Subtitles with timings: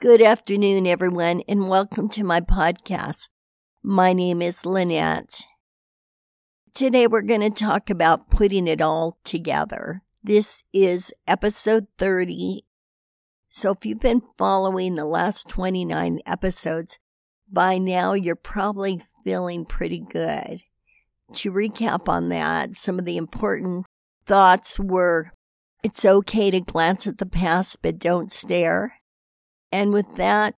[0.00, 3.30] Good afternoon, everyone, and welcome to my podcast.
[3.82, 5.40] My name is Lynette.
[6.72, 10.04] Today we're going to talk about putting it all together.
[10.22, 12.64] This is episode 30.
[13.48, 17.00] So if you've been following the last 29 episodes,
[17.50, 20.62] by now you're probably feeling pretty good.
[21.32, 23.84] To recap on that, some of the important
[24.24, 25.32] thoughts were
[25.82, 28.97] it's okay to glance at the past, but don't stare.
[29.70, 30.54] And with that,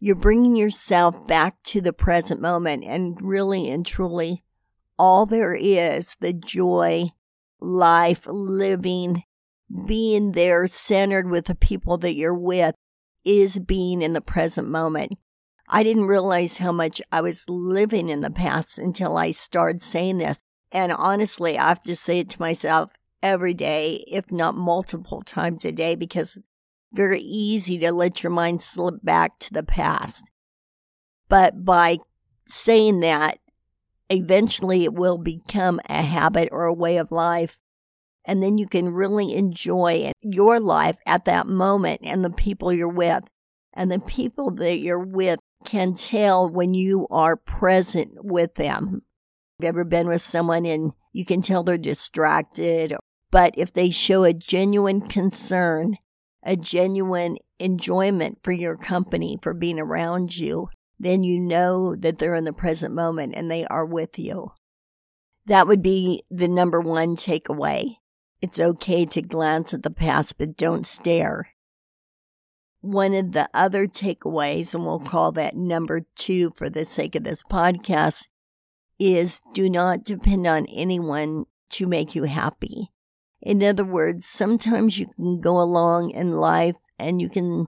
[0.00, 4.42] you're bringing yourself back to the present moment and really and truly
[4.98, 7.10] all there is the joy,
[7.60, 9.22] life, living,
[9.86, 12.74] being there centered with the people that you're with
[13.24, 15.18] is being in the present moment.
[15.68, 20.18] I didn't realize how much I was living in the past until I started saying
[20.18, 20.40] this.
[20.70, 22.92] And honestly, I have to say it to myself
[23.22, 26.38] every day, if not multiple times a day, because
[26.92, 30.30] very easy to let your mind slip back to the past.
[31.28, 31.98] But by
[32.44, 33.38] saying that,
[34.10, 37.60] eventually it will become a habit or a way of life.
[38.24, 42.88] And then you can really enjoy your life at that moment and the people you're
[42.88, 43.24] with.
[43.74, 49.02] And the people that you're with can tell when you are present with them.
[49.58, 52.94] Have you ever been with someone and you can tell they're distracted?
[53.30, 55.96] But if they show a genuine concern
[56.42, 60.68] a genuine enjoyment for your company, for being around you,
[60.98, 64.52] then you know that they're in the present moment and they are with you.
[65.46, 67.96] That would be the number one takeaway.
[68.40, 71.48] It's okay to glance at the past, but don't stare.
[72.80, 77.22] One of the other takeaways, and we'll call that number two for the sake of
[77.24, 78.28] this podcast,
[78.98, 82.90] is do not depend on anyone to make you happy.
[83.42, 87.66] In other words, sometimes you can go along in life and you can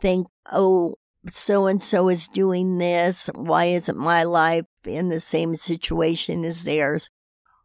[0.00, 0.96] think, oh,
[1.28, 3.30] so and so is doing this.
[3.34, 7.10] Why isn't my life in the same situation as theirs?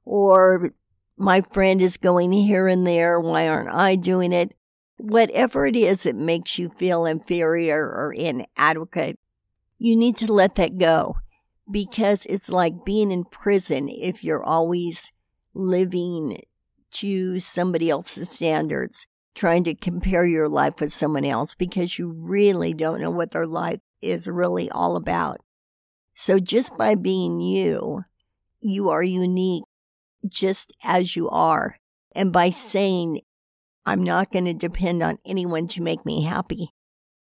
[0.05, 0.71] Or
[1.17, 3.19] my friend is going here and there.
[3.19, 4.55] Why aren't I doing it?
[4.97, 9.17] Whatever it is that makes you feel inferior or inadequate,
[9.79, 11.15] you need to let that go
[11.69, 15.11] because it's like being in prison if you're always
[15.53, 16.37] living
[16.91, 22.73] to somebody else's standards, trying to compare your life with someone else because you really
[22.73, 25.41] don't know what their life is really all about.
[26.15, 28.03] So just by being you,
[28.59, 29.63] you are unique
[30.27, 31.77] just as you are.
[32.13, 33.21] And by saying,
[33.85, 36.73] I'm not going to depend on anyone to make me happy,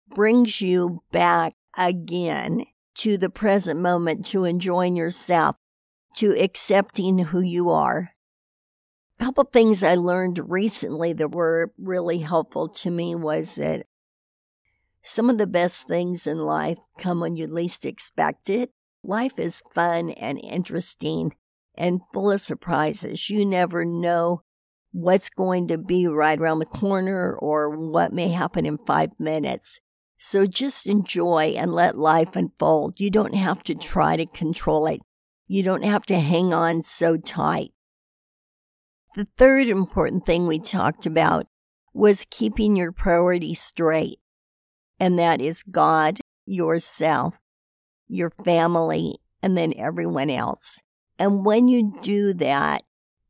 [0.09, 5.57] brings you back again to the present moment, to enjoying yourself,
[6.17, 8.11] to accepting who you are,
[9.23, 13.87] couple things I learned recently that were really helpful to me was that
[15.05, 18.73] some of the best things in life come when you least expect it.
[19.05, 21.35] Life is fun and interesting
[21.77, 23.31] and full of surprises.
[23.31, 24.43] You never know
[24.91, 29.79] what's going to be right around the corner or what may happen in five minutes.
[30.19, 32.99] So just enjoy and let life unfold.
[32.99, 35.01] You don't have to try to control it.
[35.47, 37.71] You don't have to hang on so tight.
[39.15, 41.47] The third important thing we talked about
[41.93, 44.21] was keeping your priorities straight,
[44.99, 47.39] and that is God, yourself,
[48.09, 50.79] your family, and then everyone else.
[51.19, 52.85] And when you do that,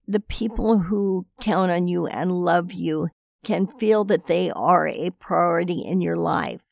[0.06, 3.08] the people who count on you and love you
[3.44, 6.62] can feel that they are a priority in your life.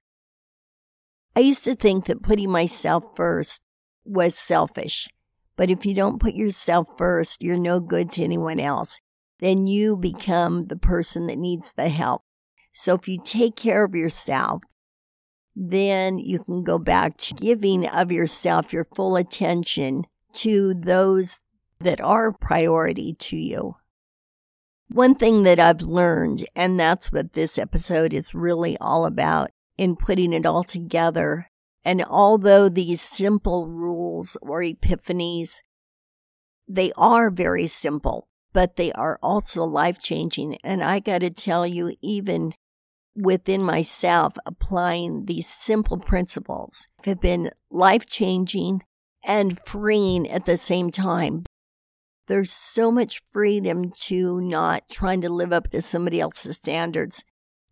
[1.34, 3.60] I used to think that putting myself first
[4.04, 5.08] was selfish.
[5.60, 8.98] But if you don't put yourself first, you're no good to anyone else.
[9.40, 12.22] Then you become the person that needs the help.
[12.72, 14.62] So if you take care of yourself,
[15.54, 21.40] then you can go back to giving of yourself your full attention to those
[21.78, 23.76] that are priority to you.
[24.88, 29.94] One thing that I've learned, and that's what this episode is really all about in
[29.94, 31.49] putting it all together,
[31.84, 35.60] and although these simple rules or epiphanies,
[36.68, 40.58] they are very simple, but they are also life changing.
[40.62, 42.52] And I got to tell you, even
[43.16, 48.82] within myself, applying these simple principles have been life changing
[49.24, 51.44] and freeing at the same time.
[52.26, 57.24] There's so much freedom to not trying to live up to somebody else's standards,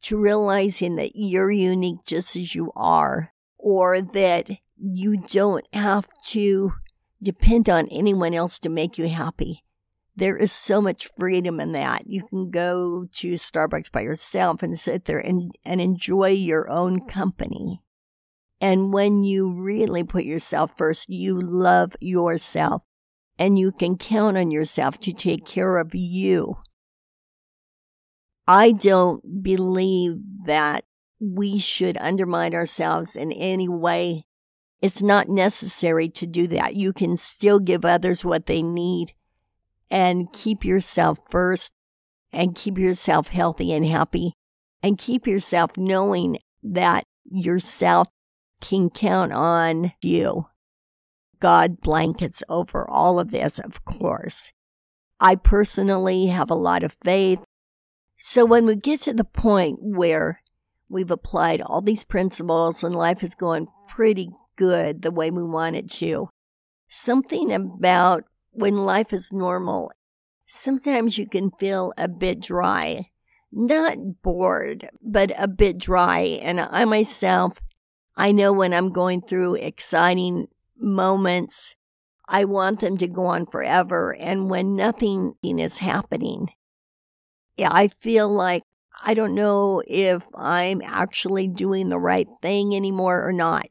[0.03, 3.33] to realizing that you're unique just as you are
[3.69, 4.49] or that
[4.79, 6.73] you don't have to
[7.23, 9.63] depend on anyone else to make you happy.
[10.17, 12.07] There is so much freedom in that.
[12.07, 17.07] You can go to Starbucks by yourself and sit there and, and enjoy your own
[17.07, 17.83] company.
[18.59, 22.85] And when you really put yourself first, you love yourself
[23.39, 26.57] and you can count on yourself to take care of you.
[28.47, 30.15] I don't believe
[30.47, 30.87] that
[31.21, 34.25] we should undermine ourselves in any way.
[34.81, 36.77] It's not necessary to do that.
[36.77, 39.13] You can still give others what they need
[39.91, 41.73] and keep yourself first
[42.33, 44.35] and keep yourself healthy and happy
[44.83, 48.09] and keep yourself knowing that yourself
[48.61, 50.47] can count on you.
[51.41, 54.53] God blankets over all of this, of course.
[55.21, 57.41] I personally have a lot of faith.
[58.17, 60.43] So when we get to the point where
[60.89, 65.77] we've applied all these principles and life is going pretty good the way we want
[65.77, 66.29] it to,
[66.89, 69.93] something about when life is normal,
[70.47, 73.07] sometimes you can feel a bit dry.
[73.51, 76.21] Not bored, but a bit dry.
[76.43, 77.59] And I myself,
[78.15, 81.75] I know when I'm going through exciting moments,
[82.29, 84.15] I want them to go on forever.
[84.15, 86.49] And when nothing is happening,
[87.59, 88.65] I feel like
[89.05, 93.67] I don't know if I'm actually doing the right thing anymore or not.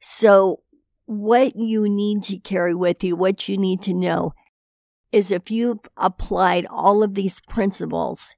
[0.00, 0.60] So,
[1.06, 4.32] what you need to carry with you, what you need to know
[5.10, 8.34] is if you've applied all of these principles,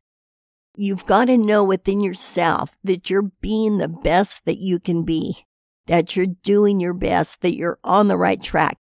[0.75, 5.47] you've got to know within yourself that you're being the best that you can be
[5.87, 8.79] that you're doing your best, that you're on the right track,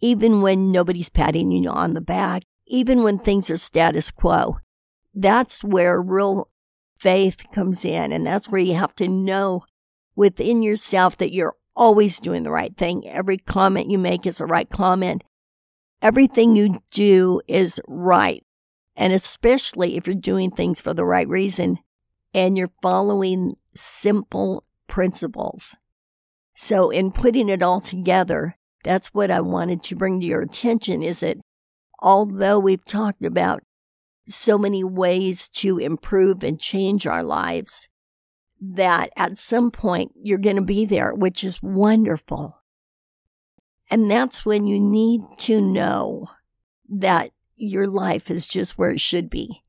[0.00, 4.58] even when nobody's patting you on the back, even when things are status quo.
[5.14, 6.48] That's where real
[7.00, 8.12] faith comes in.
[8.12, 9.64] And that's where you have to know
[10.14, 13.08] within yourself that you're always doing the right thing.
[13.08, 15.24] Every comment you make is the right comment.
[16.02, 18.44] Everything you do is right.
[18.96, 21.78] And especially if you're doing things for the right reason
[22.34, 25.76] and you're following simple principles.
[26.54, 31.02] So in putting it all together, that's what I wanted to bring to your attention
[31.02, 31.38] is that
[32.00, 33.62] although we've talked about
[34.30, 37.88] so many ways to improve and change our lives,
[38.60, 42.62] that at some point you're going to be there, which is wonderful.
[43.90, 46.28] And that's when you need to know
[46.88, 49.62] that your life is just where it should be,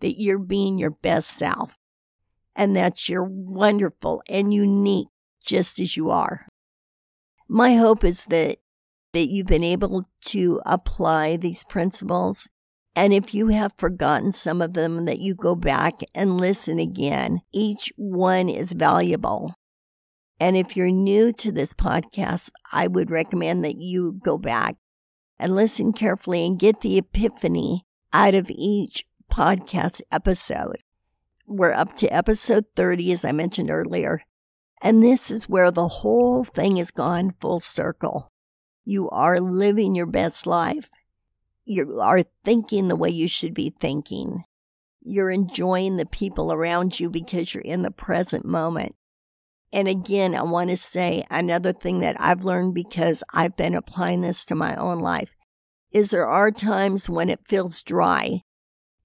[0.00, 1.78] that you're being your best self,
[2.54, 5.08] and that you're wonderful and unique
[5.44, 6.46] just as you are.
[7.48, 8.58] My hope is that
[9.12, 12.48] that you've been able to apply these principles
[12.96, 17.40] and if you have forgotten some of them, that you go back and listen again.
[17.52, 19.54] Each one is valuable.
[20.38, 24.76] And if you're new to this podcast, I would recommend that you go back
[25.38, 30.78] and listen carefully and get the epiphany out of each podcast episode.
[31.46, 34.22] We're up to episode 30, as I mentioned earlier.
[34.80, 38.30] And this is where the whole thing has gone full circle.
[38.84, 40.90] You are living your best life.
[41.66, 44.44] You are thinking the way you should be thinking.
[45.00, 48.94] You're enjoying the people around you because you're in the present moment.
[49.72, 54.20] And again, I want to say another thing that I've learned because I've been applying
[54.20, 55.34] this to my own life
[55.90, 58.42] is there are times when it feels dry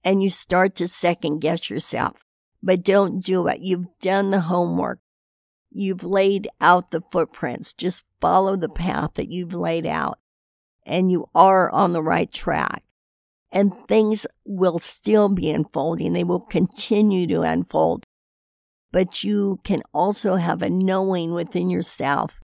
[0.04, 2.22] and you start to second guess yourself,
[2.62, 3.60] but don't do it.
[3.60, 5.00] You've done the homework.
[5.70, 7.72] You've laid out the footprints.
[7.72, 10.18] Just follow the path that you've laid out
[10.90, 12.82] and you are on the right track.
[13.52, 16.12] And things will still be unfolding.
[16.12, 18.04] They will continue to unfold.
[18.92, 22.40] But you can also have a knowing within yourself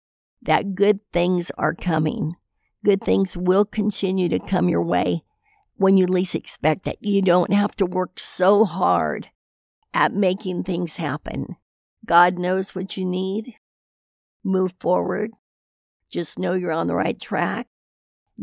[0.42, 2.34] that good things are coming.
[2.82, 5.22] Good things will continue to come your way
[5.76, 6.96] when you least expect it.
[7.00, 9.28] You don't have to work so hard
[9.92, 11.56] at making things happen.
[12.06, 13.56] God knows what you need.
[14.42, 15.32] Move forward.
[16.10, 17.66] Just know you're on the right track.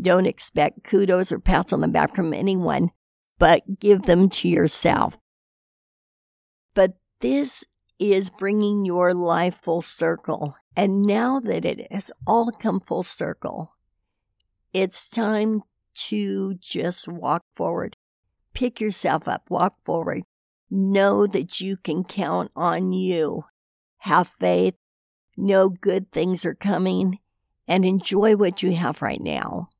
[0.00, 2.90] Don't expect kudos or pats on the back from anyone,
[3.38, 5.18] but give them to yourself.
[6.74, 7.64] But this
[7.98, 10.56] is bringing your life full circle.
[10.76, 13.74] And now that it has all come full circle,
[14.72, 15.62] it's time
[15.94, 17.96] to just walk forward.
[18.54, 20.22] Pick yourself up, walk forward.
[20.70, 23.44] Know that you can count on you.
[23.98, 24.74] Have faith.
[25.36, 27.18] Know good things are coming
[27.66, 29.70] and enjoy what you have right now.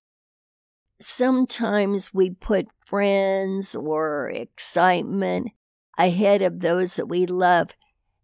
[1.01, 5.53] Sometimes we put friends or excitement
[5.97, 7.71] ahead of those that we love.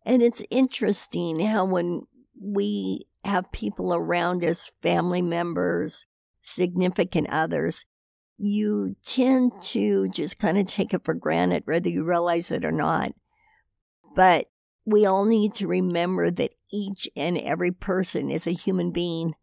[0.05, 2.03] And it's interesting how when
[2.41, 6.05] we have people around us, family members,
[6.43, 7.85] significant others,
[8.37, 12.73] you tend to just kind of take it for granted, whether you realize it or
[12.73, 13.13] not.
[14.15, 14.47] But
[14.85, 19.35] we all need to remember that each and every person is a human being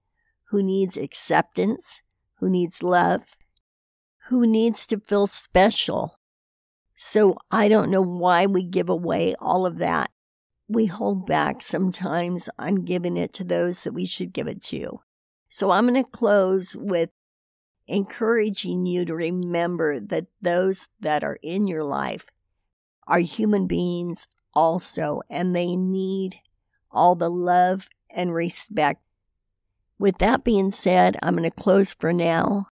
[0.49, 2.01] who needs acceptance,
[2.41, 3.37] who needs love,
[4.27, 6.19] who needs to feel special.
[6.95, 10.09] So I don't know why we give away all of that.
[10.67, 15.01] We hold back sometimes on giving it to those that we should give it to.
[15.49, 17.11] So I'm going to close with
[17.87, 22.25] encouraging you to remember that those that are in your life
[23.05, 26.37] are human beings also, and they need
[26.89, 29.01] all the love and respect.
[30.01, 32.69] With that being said, I'm going to close for now,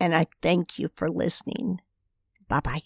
[0.00, 1.80] and I thank you for listening.
[2.48, 2.82] Bye bye.